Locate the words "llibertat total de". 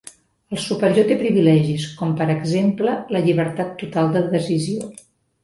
3.27-4.25